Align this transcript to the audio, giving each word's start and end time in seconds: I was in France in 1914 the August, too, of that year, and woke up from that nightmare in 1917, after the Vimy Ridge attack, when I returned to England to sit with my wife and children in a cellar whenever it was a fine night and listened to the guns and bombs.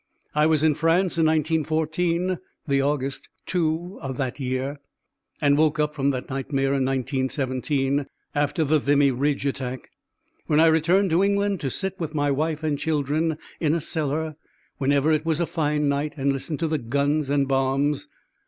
I 0.33 0.47
was 0.47 0.63
in 0.63 0.73
France 0.73 1.19
in 1.19 1.27
1914 1.27 2.39
the 2.67 2.81
August, 2.81 3.29
too, 3.45 3.99
of 4.01 4.17
that 4.17 4.39
year, 4.39 4.79
and 5.39 5.59
woke 5.59 5.77
up 5.79 5.93
from 5.93 6.09
that 6.09 6.27
nightmare 6.27 6.73
in 6.73 6.83
1917, 6.85 8.07
after 8.33 8.63
the 8.63 8.79
Vimy 8.79 9.11
Ridge 9.11 9.45
attack, 9.45 9.91
when 10.47 10.59
I 10.59 10.65
returned 10.65 11.11
to 11.11 11.23
England 11.23 11.59
to 11.59 11.69
sit 11.69 11.99
with 11.99 12.15
my 12.15 12.31
wife 12.31 12.63
and 12.63 12.79
children 12.79 13.37
in 13.59 13.75
a 13.75 13.79
cellar 13.79 14.37
whenever 14.79 15.11
it 15.11 15.23
was 15.23 15.39
a 15.39 15.45
fine 15.45 15.87
night 15.87 16.15
and 16.17 16.33
listened 16.33 16.57
to 16.61 16.67
the 16.67 16.79
guns 16.79 17.29
and 17.29 17.47
bombs. 17.47 18.07